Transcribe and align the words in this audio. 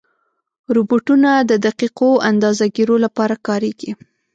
روبوټونه 0.75 1.29
د 1.49 1.51
دقیقو 1.65 2.09
اندازهګیرو 2.29 2.95
لپاره 3.05 3.35
کارېږي. 3.47 3.91